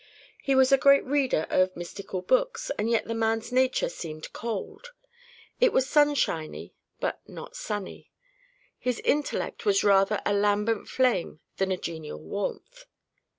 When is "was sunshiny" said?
5.71-6.73